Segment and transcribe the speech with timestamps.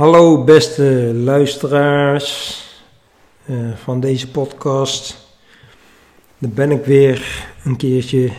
[0.00, 2.62] Hallo beste luisteraars
[3.46, 5.16] eh, van deze podcast.
[6.38, 8.30] Daar ben ik weer een keertje.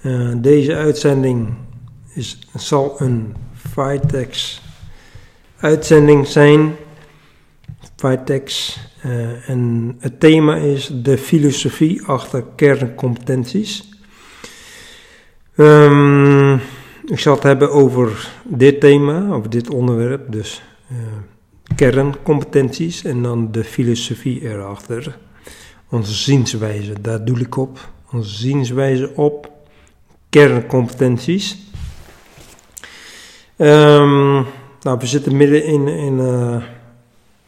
[0.00, 1.54] Eh, deze uitzending
[2.14, 4.62] is, zal een Vitex
[5.60, 6.76] uitzending zijn.
[7.96, 8.78] Vitex.
[9.02, 13.88] eh, en het thema is de filosofie achter kerncompetenties.
[15.56, 16.58] Ehm,
[17.06, 20.96] ik zal het hebben over dit thema, over dit onderwerp, dus eh,
[21.76, 25.18] kerncompetenties en dan de filosofie erachter.
[25.90, 27.88] Onze zienswijze, daar doe ik op.
[28.12, 29.50] Onze zienswijze op
[30.30, 31.58] kerncompetenties.
[33.56, 34.32] Ehm,
[34.80, 36.62] nou, we zitten midden in, in eh,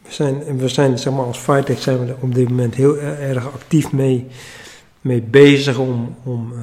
[0.01, 2.97] we zijn, we zijn zeg maar als Fightech zijn we er op dit moment heel
[2.97, 4.27] erg actief mee,
[5.01, 6.59] mee bezig om, om eh,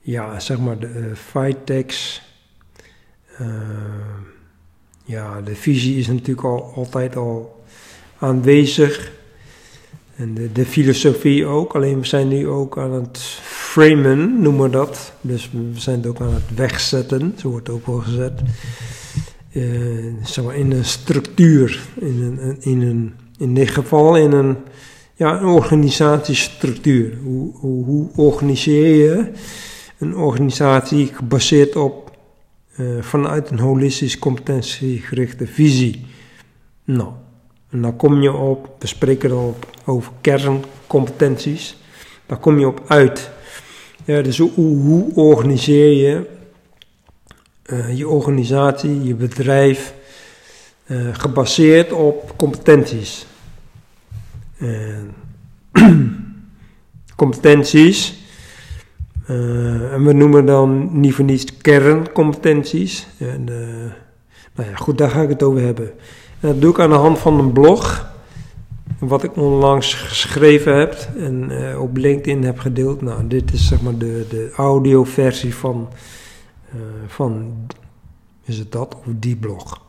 [0.00, 1.12] ja, zeg maar de
[3.40, 3.46] uh,
[5.04, 7.64] ja, de visie is natuurlijk al, altijd al
[8.18, 9.12] aanwezig.
[10.16, 14.70] En de, de, filosofie ook, alleen we zijn nu ook aan het framen, noemen we
[14.70, 15.12] dat.
[15.20, 18.40] Dus we zijn het ook aan het wegzetten, zo wordt het ook wel gezet.
[19.52, 24.56] Uh, zeg maar in een structuur, in, een, in, een, in dit geval in een,
[25.14, 27.18] ja, een organisatiestructuur.
[27.22, 29.32] Hoe, hoe organiseer je
[30.00, 32.16] een organisatie gebaseerd op
[32.76, 36.06] uh, vanuit een holistisch competentiegerichte visie?
[36.84, 37.10] Nou,
[37.70, 41.76] en dan kom je op, we spreken dan op, over kerncompetenties,
[42.26, 43.30] daar kom je op uit.
[44.04, 46.26] Dus hoe, organiseer je
[47.72, 49.94] uh, je organisatie, je bedrijf,
[50.86, 53.26] uh, gebaseerd op competenties.
[57.16, 58.19] competenties,
[59.30, 63.08] uh, en we noemen dan niet voor niets kerncompetenties.
[63.18, 63.44] En,
[64.54, 65.90] nou ja, goed, daar ga ik het over hebben.
[66.40, 68.12] En dat doe ik aan de hand van een blog,
[68.98, 73.02] wat ik onlangs geschreven heb en op LinkedIn heb gedeeld.
[73.02, 75.88] Nou, dit is zeg maar de, de audioversie van
[77.06, 77.52] van,
[78.44, 79.82] is het dat, of die blog.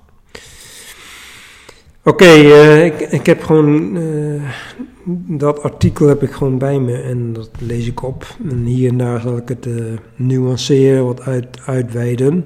[2.03, 4.43] Oké, uh, ik, ik heb gewoon, uh,
[5.27, 8.35] dat artikel heb ik gewoon bij me en dat lees ik op.
[8.49, 9.67] En hier en daar zal ik het
[10.15, 12.45] nuanceren, wat uit, uitweiden.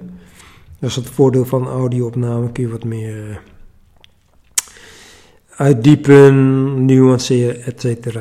[0.79, 3.41] Dat is het voordeel van audio-opname, kun je wat meer
[5.49, 8.19] uitdiepen, nuanceren, etc.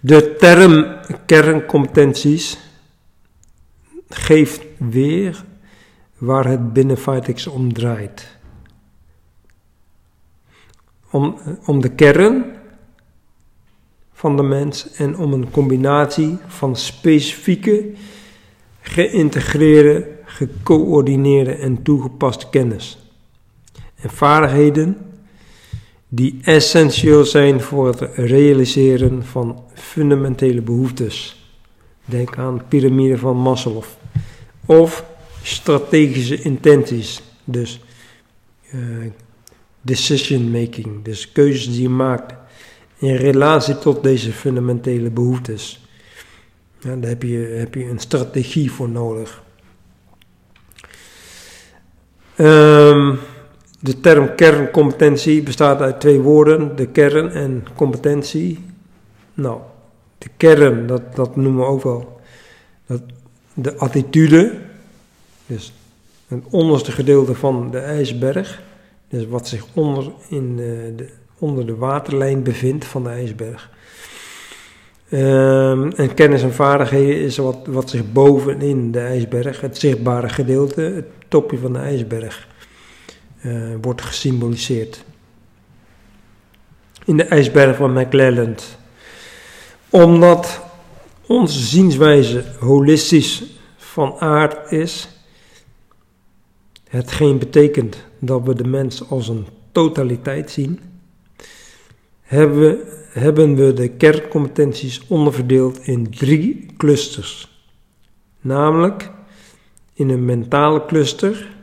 [0.00, 0.86] De term
[1.26, 2.58] kerncompetenties
[4.08, 5.44] geeft weer
[6.18, 8.35] waar het binnen Vitex om draait.
[11.16, 12.44] Om, om de kern
[14.12, 17.90] van de mens en om een combinatie van specifieke,
[18.80, 22.98] geïntegreerde, gecoördineerde en toegepaste kennis
[23.96, 24.96] en vaardigheden
[26.08, 31.44] die essentieel zijn voor het realiseren van fundamentele behoeftes.
[32.04, 33.82] Denk aan de piramide van Maslow.
[34.66, 35.04] Of
[35.42, 37.22] strategische intenties.
[37.44, 37.80] Dus
[38.74, 39.10] uh,
[39.86, 41.04] decision making.
[41.04, 42.34] Dus keuzes die je maakt
[42.98, 45.84] in relatie tot deze fundamentele behoeftes.
[46.80, 49.42] Ja, daar heb je, heb je een strategie voor nodig.
[52.38, 53.18] Um,
[53.80, 58.64] de term kerncompetentie bestaat uit twee woorden, de kern en competentie.
[59.34, 59.60] Nou,
[60.18, 62.20] de kern, dat, dat noemen we ook wel
[62.86, 63.02] dat,
[63.54, 64.52] de attitude,
[65.46, 65.72] dus
[66.28, 68.62] het onderste gedeelte van de ijsberg,
[69.08, 71.08] dus wat zich onder, in de, de
[71.38, 73.70] onder de waterlijn bevindt van de ijsberg.
[75.10, 80.80] Um, en kennis en vaardigheden is wat, wat zich bovenin de ijsberg, het zichtbare gedeelte,
[80.80, 82.48] het topje van de ijsberg,
[83.44, 85.04] uh, wordt gesymboliseerd.
[87.04, 88.78] In de ijsberg van McClelland
[89.90, 90.60] omdat
[91.26, 93.44] onze zienswijze holistisch
[93.76, 95.08] van aard is,
[96.88, 100.80] hetgeen betekent dat we de mens als een totaliteit zien,
[102.20, 107.60] hebben we, hebben we de kerncompetenties onderverdeeld in drie clusters.
[108.40, 109.10] Namelijk
[109.94, 111.54] in een mentale cluster,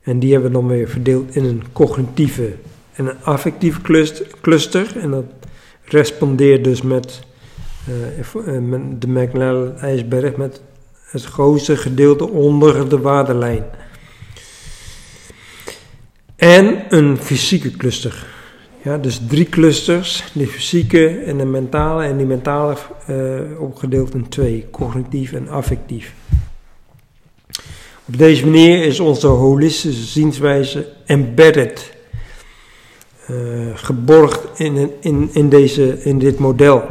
[0.00, 2.52] en die hebben we dan weer verdeeld in een cognitieve
[2.92, 3.80] en een affectieve
[4.40, 4.96] cluster.
[4.96, 5.24] En dat
[5.84, 7.20] respondeert dus met
[7.88, 10.60] uh, de McLaren-ijsberg met
[11.04, 13.64] het grootste gedeelte onder de waterlijn.
[16.40, 18.26] En een fysieke cluster.
[18.82, 22.04] Ja, dus drie clusters, de fysieke en de mentale.
[22.04, 22.76] En die mentale
[23.10, 26.14] uh, opgedeeld in twee, cognitief en affectief.
[28.04, 31.96] Op deze manier is onze holistische zienswijze embedded,
[33.30, 36.84] uh, geborgd in, in, in, deze, in dit model.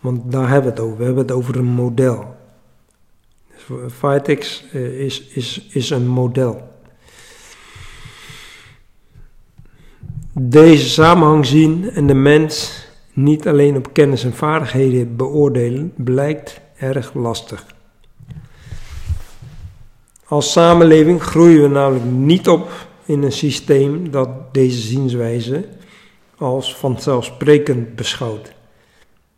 [0.00, 0.98] Want daar hebben we het over.
[0.98, 2.36] We hebben het over een model.
[3.66, 6.74] Dus uh, is, is, is een model.
[10.40, 17.14] Deze samenhang zien en de mens niet alleen op kennis en vaardigheden beoordelen, blijkt erg
[17.14, 17.66] lastig.
[20.24, 22.70] Als samenleving groeien we namelijk niet op
[23.04, 25.64] in een systeem dat deze zienswijze
[26.36, 28.52] als vanzelfsprekend beschouwt.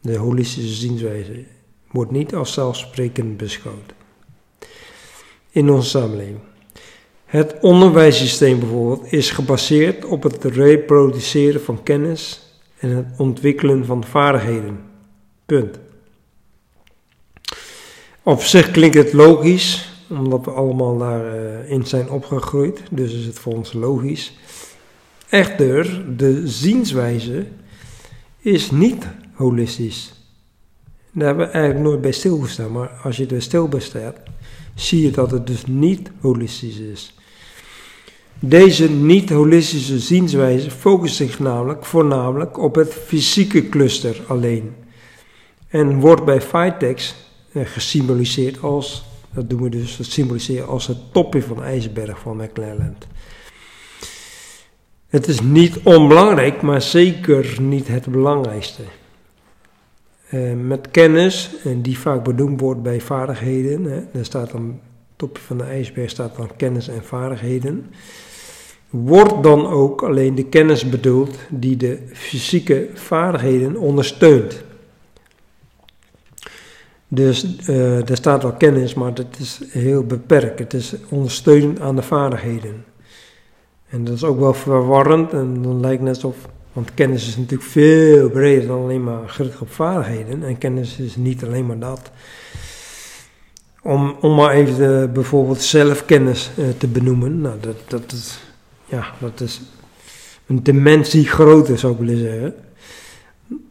[0.00, 1.44] De holistische zienswijze
[1.90, 3.94] wordt niet als zelfsprekend beschouwd
[5.50, 6.47] in onze samenleving.
[7.28, 12.40] Het onderwijssysteem bijvoorbeeld is gebaseerd op het reproduceren van kennis
[12.78, 14.78] en het ontwikkelen van vaardigheden.
[15.46, 15.78] Punt.
[18.22, 23.54] Op zich klinkt het logisch, omdat we allemaal daarin zijn opgegroeid, dus is het voor
[23.54, 24.38] ons logisch.
[25.28, 27.46] Echter, de zienswijze
[28.38, 30.12] is niet holistisch.
[31.12, 34.12] Daar hebben we eigenlijk nooit bij stilgestaan, maar als je er stil bij
[34.74, 37.12] zie je dat het dus niet holistisch is.
[38.40, 44.74] Deze niet-holistische zienswijze focust zich namelijk voornamelijk op het fysieke cluster alleen.
[45.68, 47.14] En wordt bij Vitex
[47.52, 49.04] eh, gesymboliseerd als,
[49.34, 53.06] dat doen we dus, dat symboliseren als het topje van de ijsberg van McLelland.
[55.08, 58.82] Het is niet onbelangrijk, maar zeker niet het belangrijkste.
[60.30, 64.80] Uh, met kennis, en die vaak benoemd wordt bij vaardigheden, hè, daar staat dan,
[65.18, 67.86] topje van de ijsberg staat dan kennis en vaardigheden
[68.90, 74.64] wordt dan ook alleen de kennis bedoeld die de fysieke vaardigheden ondersteunt.
[77.08, 80.58] Dus uh, er staat wel kennis, maar dat is heel beperkt.
[80.58, 82.84] Het is ondersteunend aan de vaardigheden.
[83.88, 86.36] En dat is ook wel verwarrend en dan lijkt alsof,
[86.72, 90.42] want kennis is natuurlijk veel breder dan alleen maar gericht op vaardigheden.
[90.42, 92.10] En kennis is niet alleen maar dat.
[93.88, 98.40] Om, om maar even de, bijvoorbeeld zelfkennis uh, te benoemen, nou dat, dat is
[98.84, 99.60] ja, dat is
[100.46, 102.54] een dimensie groter, zou ik willen zeggen.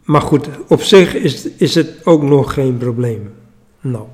[0.02, 3.34] Maar goed, op zich is, is het ook nog geen probleem.
[3.80, 4.04] Nou.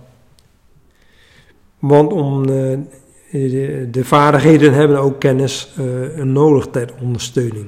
[1.79, 2.79] Want om uh,
[3.31, 7.67] de, de, vaardigheden hebben ook kennis uh, nodig ter ondersteuning.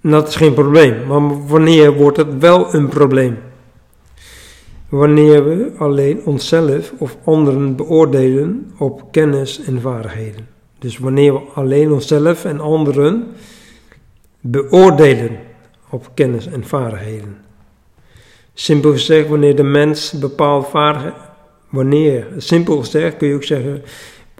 [0.00, 1.06] Dat is geen probleem.
[1.06, 3.38] Maar wanneer wordt het wel een probleem?
[4.88, 10.48] Wanneer we alleen onszelf of anderen beoordelen op kennis en vaardigheden.
[10.78, 13.26] Dus wanneer we alleen onszelf en anderen
[14.40, 15.38] beoordelen
[15.90, 17.36] op kennis en vaardigheden.
[18.54, 21.18] Simpel gezegd, wanneer de mens bepaalde vaardigheden,
[21.68, 23.82] wanneer, simpel gezegd kun je ook zeggen,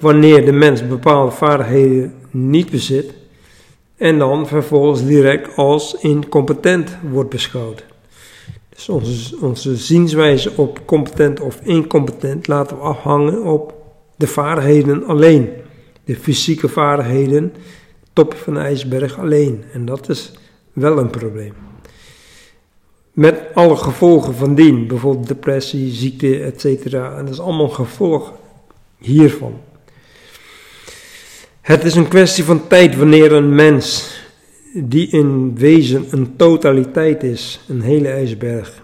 [0.00, 3.14] wanneer de mens bepaalde vaardigheden niet bezit
[3.96, 7.84] en dan vervolgens direct als incompetent wordt beschouwd.
[8.86, 13.74] Dus onze, zienswijze op competent of incompetent laten we afhangen op
[14.16, 15.50] de vaardigheden alleen
[16.04, 17.52] de fysieke vaardigheden,
[18.12, 19.64] top van de ijsberg alleen.
[19.72, 20.32] En dat is
[20.72, 21.52] wel een probleem.
[23.12, 26.92] Met alle gevolgen van dien, bijvoorbeeld depressie, ziekte, etc.
[26.92, 28.32] En dat is allemaal een gevolg
[28.98, 29.60] hiervan.
[31.60, 34.16] Het is een kwestie van tijd wanneer een mens,
[34.74, 38.82] die in wezen een totaliteit is, een hele ijsberg,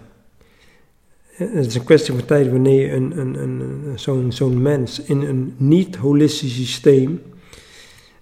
[1.35, 5.55] het is een kwestie van tijd wanneer een, een, een, zo'n zo'n mens in een
[5.57, 7.23] niet-holistisch systeem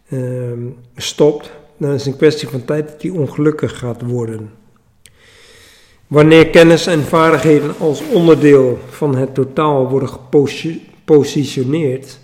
[0.08, 0.52] uh,
[0.96, 1.52] stopt.
[1.76, 4.50] Dan is het een kwestie van tijd dat hij ongelukkig gaat worden.
[6.06, 12.18] Wanneer kennis en vaardigheden als onderdeel van het totaal worden gepositioneerd,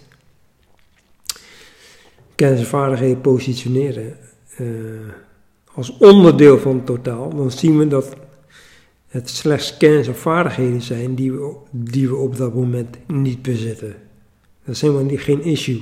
[2.35, 4.17] kennis en vaardigheden positioneren
[4.61, 4.69] uh,
[5.79, 8.17] als onderdeel van het totaal, dan zien we dat
[9.09, 13.97] het slechts kennis of vaardigheden zijn die we, die we op dat moment niet bezitten.
[14.65, 15.81] Dat is helemaal niet, geen issue.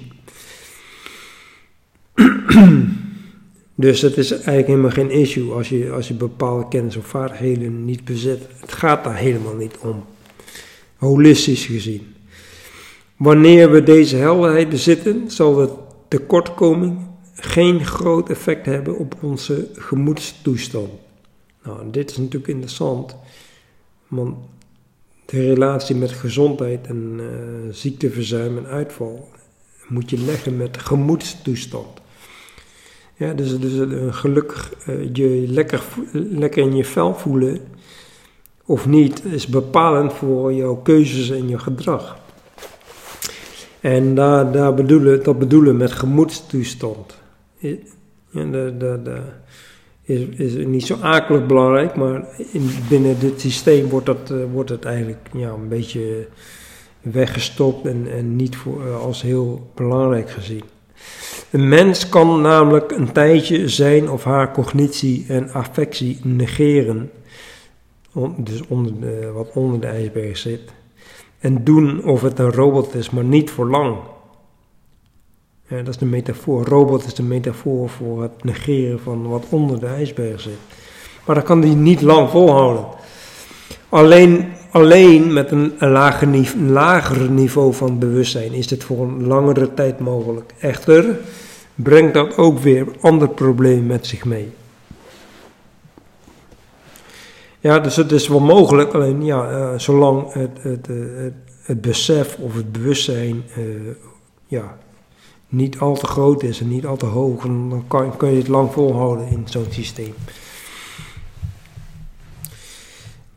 [3.75, 7.85] dus het is eigenlijk helemaal geen issue als je, als je bepaalde kennis of vaardigheden
[7.85, 8.41] niet bezit.
[8.61, 10.05] Het gaat daar helemaal niet om.
[10.97, 12.15] Holistisch gezien.
[13.17, 15.71] Wanneer we deze helderheid bezitten, zal de
[16.09, 17.06] tekortkoming
[17.37, 20.91] geen groot effect hebben op onze gemoedstoestand.
[21.63, 23.17] Nou, dit is natuurlijk interessant,
[24.09, 24.37] want
[25.27, 27.27] de relatie met gezondheid en uh,
[27.75, 29.29] ziekteverzuim en uitval
[29.89, 32.01] moet je leggen met gemoedstoestand.
[33.17, 37.61] Ja, dus, dus een gelukkig uh, je lekker, lekker in je vel voelen
[38.65, 42.19] of niet is bepalend voor jouw keuzes en je gedrag.
[43.81, 47.25] En daar, daar bedoelen, dat bedoelen met gemoedstoestand.
[47.59, 49.21] De, de,
[50.07, 54.71] is, is niet zo akelig belangrijk, maar in, binnen dit systeem wordt, dat, uh, wordt
[54.71, 56.29] het eigenlijk ja, een beetje
[57.01, 60.63] weggestopt en, en niet uh, als heel belangrijk gezien.
[61.51, 67.11] Een mens kan namelijk een tijdje zijn of haar cognitie en affectie negeren,
[68.37, 70.73] dus onder de, wat onder de ijsberg zit,
[71.39, 73.97] en doen of het een robot is, maar niet voor lang.
[75.69, 76.65] Ja, dat is de metafoor.
[76.65, 80.59] Robot is de metafoor voor het negeren van wat onder de ijsberg zit.
[81.25, 82.85] Maar dat kan die niet lang volhouden.
[83.89, 89.27] Alleen, alleen met een, lager niveau, een lager niveau van bewustzijn is dit voor een
[89.27, 90.55] langere tijd mogelijk.
[90.59, 91.19] Echter
[91.75, 94.53] brengt dat ook weer ander probleem met zich mee.
[97.61, 101.33] Ja, dus het is wel mogelijk, alleen ja, uh, zolang het, het, het,
[101.63, 103.45] het, besef of het bewustzijn
[104.47, 104.77] ja,
[105.49, 108.49] niet al te groot is en niet al te hoog, dan kan, kun je het
[108.49, 110.15] lang volhouden in zo'n systeem.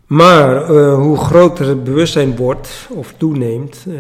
[0.10, 3.96] Maar uh, hoe groter het bewustzijn wordt of toeneemt, uh,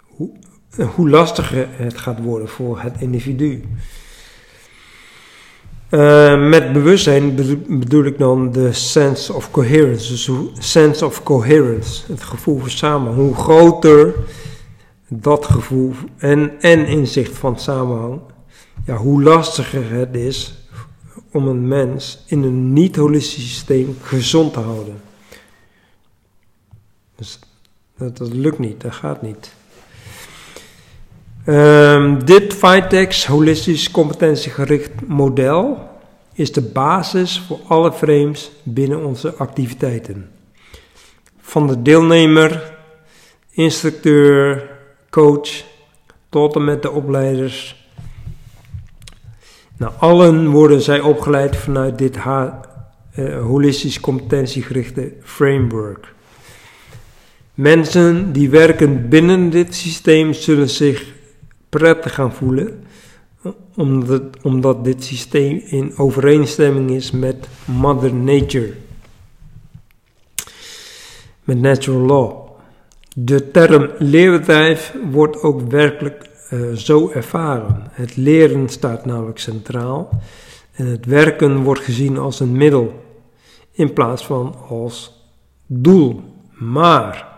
[0.00, 0.30] hoe,
[0.78, 3.64] uh, hoe, lastiger het gaat worden voor het individu.
[6.48, 7.34] met bewustzijn
[7.68, 13.14] bedoel ik dan de sense of coherence, dus sense of coherence, het gevoel van samen.
[13.14, 14.14] Hoe groter
[15.08, 18.20] dat gevoel en, en inzicht van samenhang,
[18.86, 20.54] ja, hoe lastiger het is
[21.32, 25.00] om een mens in een niet-holistisch systeem gezond te houden.
[27.16, 27.38] Dus
[27.96, 29.54] dat, lukt niet, dat gaat niet.
[31.46, 35.88] Um, dit FITEX holistisch competentiegericht model
[36.32, 40.30] is de basis voor alle frames binnen onze activiteiten.
[41.40, 42.76] Van de deelnemer,
[43.50, 44.75] instructeur,
[45.16, 45.64] coach,
[46.28, 47.86] tot en met de opleiders.
[49.76, 56.14] Nou, allen worden zij opgeleid vanuit dit uh, holistisch competentiegerichte framework.
[57.54, 61.14] Mensen die werken binnen dit systeem zullen zich
[61.68, 62.84] prettig gaan voelen,
[63.74, 68.72] omdat, omdat dit systeem in overeenstemming is met Mother Nature,
[71.44, 72.45] met Natural Law.
[73.18, 77.82] De term leerbedrijf wordt ook werkelijk uh, zo ervaren.
[77.90, 80.20] Het leren staat namelijk centraal
[80.72, 83.02] en het werken wordt gezien als een middel
[83.72, 85.24] in plaats van als
[85.66, 86.22] doel.
[86.52, 87.28] Maar,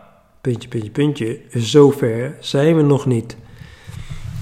[0.41, 3.37] puntje, puntje, puntje, zover zijn we nog niet.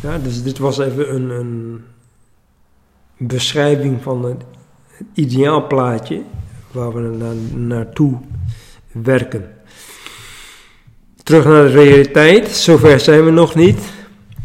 [0.02, 1.84] Ja, dus dit was even een, een
[3.16, 4.44] beschrijving van het
[5.14, 6.22] ideaalplaatje
[6.72, 8.18] waar we na, naartoe
[8.92, 9.55] werken.
[11.26, 13.78] Terug naar de realiteit, zover zijn we nog niet.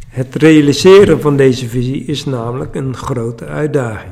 [0.09, 4.11] Het realiseren van deze visie is namelijk een grote uitdaging.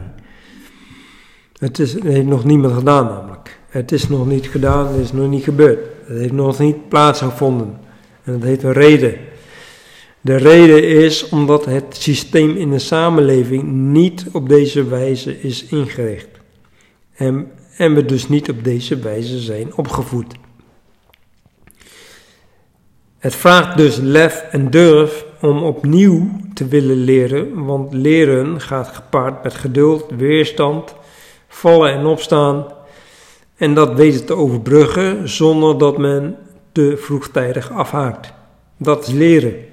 [1.60, 3.60] Het, is, heeft nog niemand gedaan namelijk.
[3.70, 5.80] Het is nog niet gedaan, het is nog niet gebeurd.
[6.06, 7.78] Het heeft nog niet plaatsgevonden.
[8.24, 9.18] En dat heeft een reden.
[10.22, 16.30] De reden is omdat het systeem in de samenleving niet op deze wijze is ingericht.
[17.16, 20.39] En, en we dus niet op deze wijze zijn opgevoed.
[23.20, 29.44] Het vraagt dus lef en durf om opnieuw te willen leren, want leren gaat gepaard
[29.44, 30.96] met geduld, weerstand,
[31.48, 32.66] vallen en opstaan
[33.56, 36.38] en dat weten te overbruggen zonder dat men
[36.72, 38.34] te vroegtijdig afhaakt.
[38.78, 39.66] Dat is leren.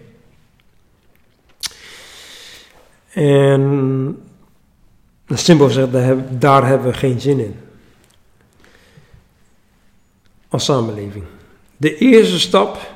[3.12, 4.22] En
[5.28, 5.88] simpel gezegd,
[6.40, 7.56] daar hebben we geen zin in.
[10.48, 11.24] Als samenleving.
[11.76, 12.95] De eerste stap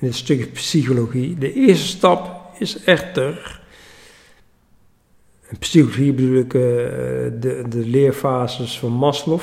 [0.00, 1.38] in het stukje psychologie.
[1.38, 3.60] De eerste stap is echter,
[5.48, 6.62] in psychologie bedoel ik uh,
[7.40, 9.40] de, de leerfases van Maslow.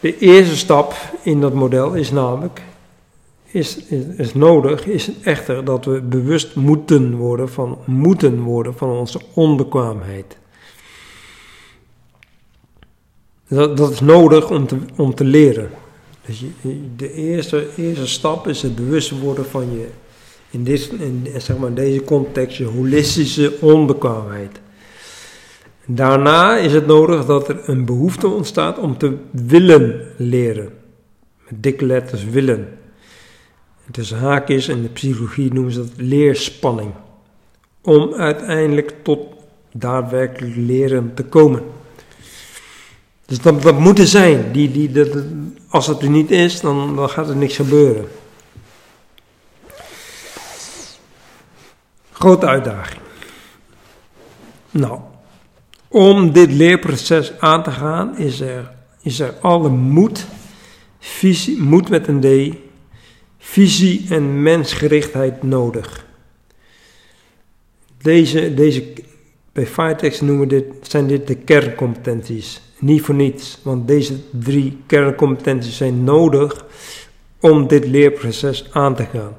[0.00, 2.62] De eerste stap in dat model is namelijk,
[3.44, 3.76] is,
[4.16, 10.36] is, nodig, is echter dat we bewust moeten worden van, moeten worden van onze onbekwaamheid.
[13.48, 15.70] Dat, dat is nodig om te, om te leren.
[16.26, 16.44] Dus
[16.96, 19.86] de eerste, eerste stap is het bewust worden van je,
[20.50, 24.60] in, dit, in zeg maar, deze context, je holistische onbekwaamheid.
[25.86, 30.72] Daarna is het nodig dat er een behoefte ontstaat om te willen leren.
[31.48, 32.68] Met dikke letters willen.
[33.90, 36.90] Tussen haakjes in de psychologie noemen ze dat leerspanning.
[37.82, 39.20] Om uiteindelijk tot
[39.72, 41.62] daadwerkelijk leren te komen.
[43.26, 44.52] Dus dat, dat moet er zijn.
[44.52, 45.08] Die, die, dat,
[45.68, 48.08] als het er niet is, dan, dan gaat er niks gebeuren.
[52.24, 53.00] grote uitdaging.
[54.70, 55.00] Nou,
[55.88, 58.70] om dit leerproces aan te gaan is er,
[59.02, 60.26] is er alle moed,
[60.98, 62.56] visie, moed met een D,
[63.38, 66.06] visie en mensgerichtheid nodig.
[68.02, 68.92] Deze, deze,
[69.54, 72.60] bij Firetex noemen dit, zijn dit de kerncompetenties.
[72.78, 76.66] Niet voor niets, want deze drie kerncompetenties zijn nodig
[77.40, 79.36] om dit leerproces aan te gaan.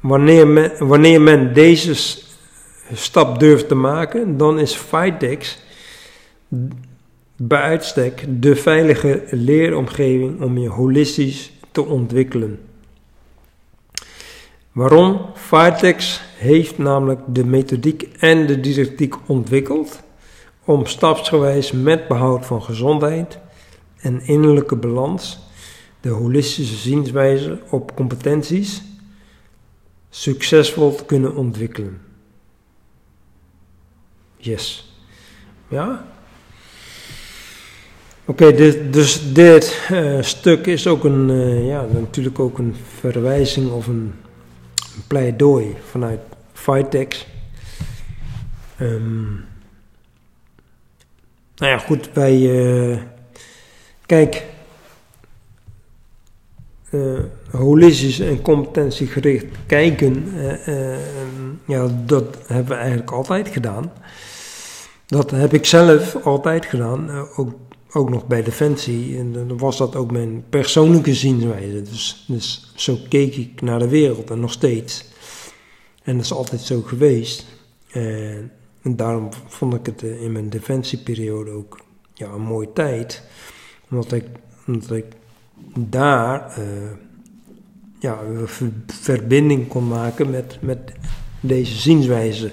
[0.00, 1.94] Wanneer men, wanneer men deze
[2.92, 5.58] stap durft te maken, dan is Fitex
[7.36, 12.58] bij uitstek de veilige leeromgeving om je holistisch te ontwikkelen.
[14.74, 15.20] Waarom?
[15.34, 20.02] Firetex heeft namelijk de methodiek en de didactiek ontwikkeld
[20.64, 23.38] om stapsgewijs met behoud van gezondheid
[23.96, 25.38] en innerlijke balans
[26.00, 28.82] de holistische zienswijze op competenties
[30.10, 32.00] succesvol te kunnen ontwikkelen.
[34.36, 34.94] Yes.
[35.68, 36.06] Ja?
[38.24, 43.70] Oké, dit, dus dit uh, stuk is ook een, uh, ja, natuurlijk ook een verwijzing
[43.70, 44.14] of een,
[44.94, 46.20] een pleidooi vanuit
[46.52, 47.26] Vitex.
[48.80, 49.44] Um,
[51.56, 52.40] nou ja, goed, wij.
[52.40, 52.98] Uh,
[54.06, 54.44] kijk,
[56.90, 57.20] uh,
[57.50, 60.28] holistisch en competentiegericht kijken,
[60.66, 60.98] uh,
[61.66, 63.92] ja, dat hebben we eigenlijk altijd gedaan.
[65.06, 67.52] Dat heb ik zelf altijd gedaan, ook,
[67.94, 69.18] ook nog bij Defensie.
[69.18, 71.82] En dan was dat ook mijn persoonlijke zienswijze.
[71.82, 75.04] Dus, dus zo keek ik naar de wereld en nog steeds.
[76.02, 77.46] En dat is altijd zo geweest.
[77.90, 81.80] En, en daarom vond ik het in mijn defensieperiode ook
[82.14, 83.22] ja, een mooie tijd.
[83.90, 84.24] Omdat ik,
[84.66, 85.06] omdat ik
[85.74, 86.64] daar uh,
[87.98, 88.18] ja,
[88.86, 90.92] verbinding kon maken met, met
[91.40, 92.52] deze zienswijze.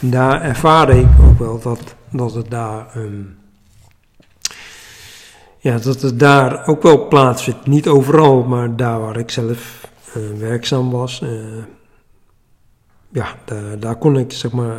[0.00, 2.96] daar ervaarde ik ook wel dat, dat het daar.
[2.96, 3.38] Um,
[5.60, 7.66] ja, dat het daar ook wel plaatsvindt.
[7.66, 11.20] Niet overal, maar daar waar ik zelf uh, werkzaam was.
[11.20, 11.30] Uh,
[13.12, 14.78] ja, daar, daar kon ik zeg maar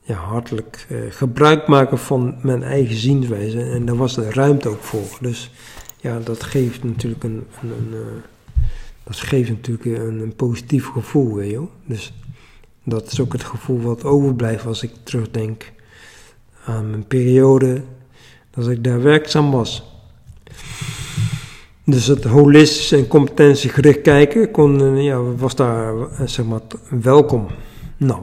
[0.00, 3.62] ja, hartelijk gebruik maken van mijn eigen zienswijze.
[3.62, 5.18] En daar was de ruimte ook voor.
[5.20, 5.50] Dus
[5.96, 8.22] ja, dat geeft natuurlijk een, een, een
[9.10, 12.12] dat geeft natuurlijk een, een, positief gevoel, je Dus
[12.84, 15.72] dat is ook het gevoel wat overblijft als ik terugdenk
[16.64, 17.82] aan mijn periode
[18.60, 19.82] dat ik daar werkzaam was.
[21.84, 25.94] Dus het holistisch en competentiegericht kijken kon, uh, ja, was daar
[26.24, 27.46] zeg maar welkom.
[27.96, 28.20] Nou,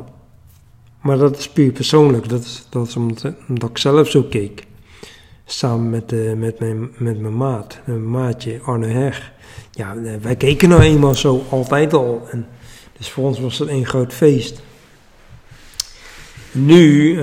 [1.01, 2.29] maar dat is puur persoonlijk.
[2.29, 3.33] Dat is, dat is omdat,
[3.69, 4.65] ik zelf zo keek.
[5.45, 9.31] Samen met, met, mijn, met mijn maat, mijn maatje Arne Heg.
[9.71, 12.27] Ja, eh, wij keken nou eenmaal zo altijd al.
[12.31, 12.47] En
[12.97, 14.61] dus voor ons was het een groot feest.
[16.51, 17.15] Nu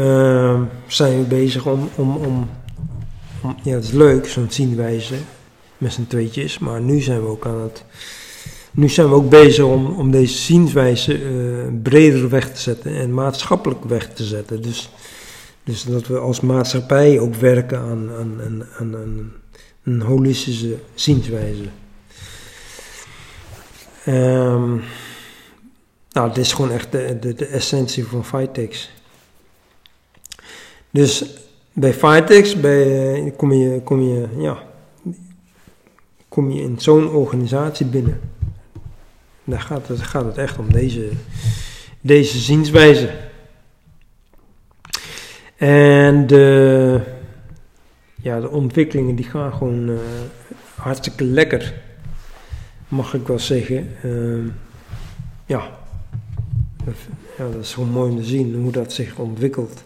[0.86, 2.48] zijn we bezig om, om, om,
[3.62, 5.14] Ja, het is leuk, zo'n zienwijze
[5.78, 6.58] met z'n tweetjes.
[6.58, 7.84] Maar nu zijn we ook aan het
[8.74, 13.14] nu zijn we ook bezig om, om deze zienswijze uh, breder weg te zetten en
[13.14, 14.62] maatschappelijk weg te zetten.
[14.62, 14.90] Dus,
[15.64, 18.10] dus dat we als maatschappij ook werken aan,
[19.82, 21.64] een holistische zienswijze.
[24.06, 24.82] Um,
[26.10, 28.90] nou, dit is gewoon echt de, de, essentie van Fitex.
[30.90, 31.24] Dus
[31.74, 34.62] bij Fitex bij, uh, kom, je, kom, je, ja,
[36.28, 38.20] kom je in zo'n organisatie binnen.
[39.44, 41.08] Daar gaat het, gaat het echt om deze,
[42.00, 43.10] deze zienswijze.
[45.56, 47.00] En de,
[48.14, 49.98] ja, de ontwikkelingen die gaan gewoon uh,
[50.74, 51.74] hartstikke lekker,
[52.88, 53.88] mag ik wel zeggen.
[54.04, 54.50] Uh,
[55.46, 55.70] ja,
[57.38, 59.82] ja, dat is gewoon mooi om te zien hoe dat zich ontwikkelt.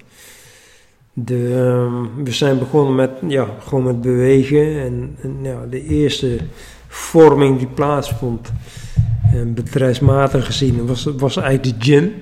[1.25, 6.39] De, uh, we zijn begonnen met, ja, gewoon met bewegen en, en ja, de eerste
[6.89, 8.53] vorming die plaatsvond
[9.33, 12.13] en bedrijfsmatig gezien was, was eigenlijk de gym.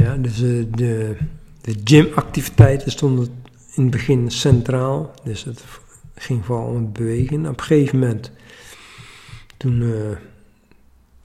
[0.00, 1.16] Ja, dus uh, de,
[1.60, 3.28] de gymactiviteiten stonden
[3.74, 5.14] in het begin centraal.
[5.24, 5.64] Dus het
[6.14, 7.46] ging vooral om het bewegen.
[7.46, 8.30] Op een gegeven moment,
[9.56, 9.92] toen uh,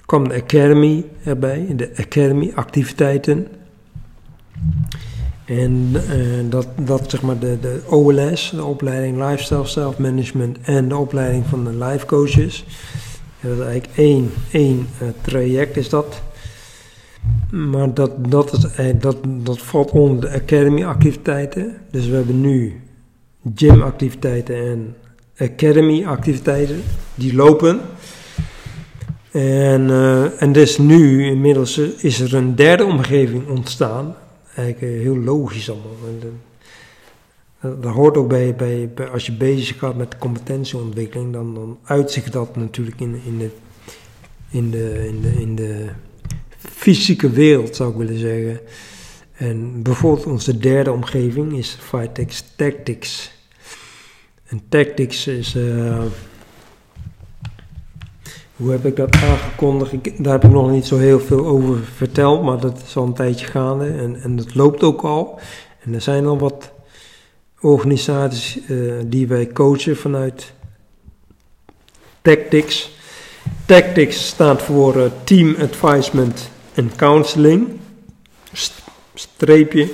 [0.06, 3.48] kwam de academy erbij, de academy activiteiten.
[5.60, 10.88] En uh, dat, dat zeg maar de, de OLS, de opleiding Lifestyle Self Management en
[10.88, 12.66] de opleiding van de life coaches
[13.42, 16.22] dat is eigenlijk één, één uh, traject is dat.
[17.52, 21.78] Maar dat, dat, is, uh, dat, dat valt onder de academy activiteiten.
[21.92, 22.82] Dus we hebben nu
[23.56, 24.96] gym activiteiten en
[25.38, 26.84] academy activiteiten
[27.16, 27.80] die lopen.
[29.32, 29.90] En,
[30.38, 34.16] en dus nu, inmiddels is er een derde omgeving ontstaan.
[34.56, 35.96] Eigenlijk heel logisch allemaal.
[37.62, 42.32] Dat hoort ook bij, bij, bij, als je bezig gaat met competentieontwikkeling, dan, dan uitzicht
[42.32, 43.50] dat natuurlijk in, in, de,
[44.50, 45.08] in, de,
[45.40, 45.90] in, de,
[46.58, 48.60] fysieke wereld, zou ik willen zeggen.
[49.34, 53.32] En bijvoorbeeld onze derde omgeving is Vitex Tactics.
[54.46, 55.56] En Tactics is.
[55.56, 56.04] Uh,
[58.62, 60.24] hoe heb ik dat aangekondigd?
[60.24, 63.14] Daar heb ik nog niet zo heel veel over verteld, maar dat is al een
[63.14, 65.40] tijdje gaande en, en dat loopt ook al.
[65.80, 66.72] En er zijn al wat
[67.60, 70.54] organisaties uh, die wij coachen vanuit
[72.22, 72.92] Tactics.
[73.66, 77.68] Tactics staat voor uh, Team Advisement and Counseling.
[79.14, 79.90] Streepje.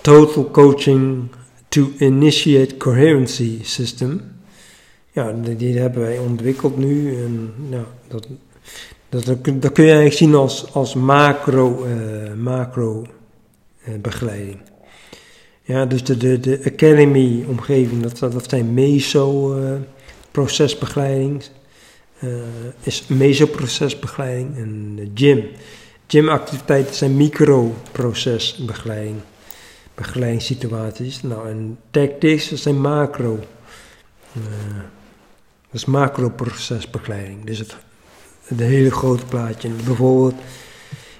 [0.00, 1.28] Total Coaching
[1.68, 4.37] to Initiate Coherency System.
[5.18, 7.24] Ja, die, hebben wij ontwikkeld nu.
[7.24, 7.54] En,
[8.08, 8.28] dat,
[9.08, 9.24] dat,
[9.72, 13.06] kun je eigenlijk zien als, als macro, uh, macro
[14.00, 14.60] begeleiding.
[15.62, 21.42] Ja, dus de, de, de Academy-omgeving, dat, dat zijn meso-procesbegeleiding.
[22.20, 22.38] Uh, uh,
[22.82, 25.44] is meso-procesbegeleiding en de gym.
[26.06, 29.16] Gym-activiteiten zijn micro-procesbegeleiding.
[29.94, 31.22] Begeleidingssituaties.
[31.22, 33.38] Nou, en tactics, zijn macro.
[34.36, 34.42] Uh,
[35.70, 37.44] dat is macro-procesbegeleiding.
[37.44, 37.76] Dus het,
[38.44, 39.68] het hele grote plaatje.
[39.84, 40.34] Bijvoorbeeld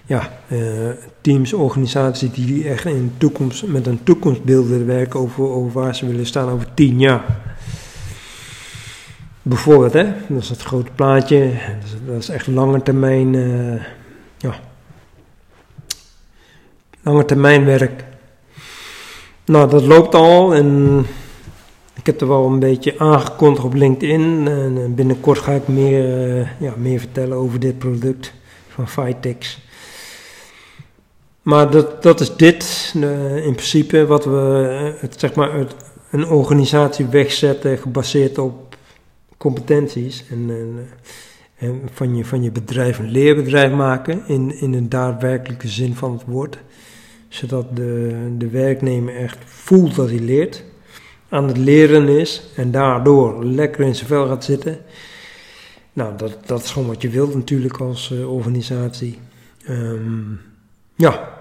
[0.09, 5.81] ja, uh, teams, organisaties die echt in toekomst, met een toekomstbeeld willen werken over, over
[5.81, 7.25] waar ze willen staan over tien jaar.
[9.43, 11.53] Bijvoorbeeld, hè, dat is het grote plaatje,
[12.07, 13.83] dat is, echt lange termijn, uh,
[14.37, 14.55] ja,
[17.03, 18.05] lange termijn werk.
[19.45, 21.07] Nou, dat loopt al en
[21.99, 24.49] ik heb er wel een beetje aangekondigd op LinkedIn.
[24.49, 28.33] En binnenkort ga ik meer, uh, ja, meer vertellen over dit product
[28.69, 29.67] van Vitex.
[31.43, 35.75] Maar dat, dat is dit uh, in principe wat we, het, zeg maar, het,
[36.11, 38.77] een organisatie wegzetten gebaseerd op
[39.37, 40.25] competenties.
[40.31, 40.89] En, en,
[41.59, 46.13] en, van, je, van je bedrijf een leerbedrijf maken in, in een daadwerkelijke zin van
[46.13, 46.59] het woord.
[47.29, 50.65] Zodat de, de werknemer echt voelt dat hij leert,
[51.29, 54.79] aan het leren is en daardoor lekker in zijn vel gaat zitten.
[55.93, 59.19] Nou, dat, dat is gewoon wat je wilt natuurlijk als uh, organisatie.
[59.69, 60.41] Um,
[60.95, 61.33] ja,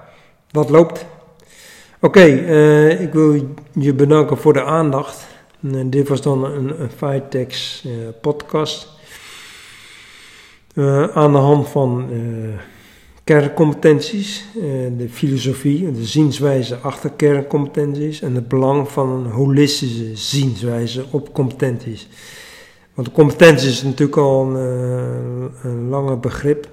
[0.52, 1.06] wat loopt.
[2.00, 5.28] Oké, uh, ik wil je bedanken voor de aandacht.
[5.60, 6.91] Uh, dit was dan een, een
[8.21, 8.95] podcast.
[11.13, 12.10] aan de hand van
[13.28, 14.46] kerncompetenties,
[14.98, 22.08] de filosofie, de zienswijze achter kerncompetenties en het belang van een holistische zienswijze op competenties.
[22.94, 26.68] Want competenties is natuurlijk al een, een langer begrip,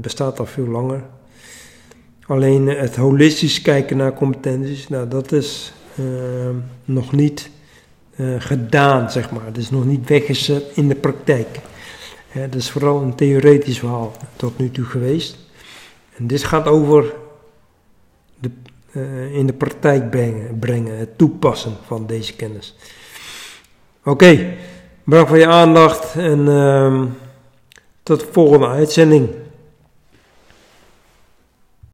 [0.00, 1.04] bestaat al veel langer.
[2.26, 5.72] Alleen het holistisch kijken naar competenties, nou, dat is
[6.84, 7.50] nog niet
[8.38, 9.44] gedaan, zeg maar.
[9.44, 11.60] Dat is nog niet weggezet in de praktijk.
[12.32, 15.46] Dat is vooral een theoretisch verhaal tot nu toe geweest.
[16.18, 17.14] En dit gaat over
[18.40, 18.50] de,
[18.92, 20.10] uh, in de praktijk
[20.60, 22.76] brengen, het toepassen van deze kennis.
[24.04, 24.54] Oké,
[25.04, 27.06] bedankt voor je aandacht en ehm,
[28.02, 29.28] tot de volgende uitzending.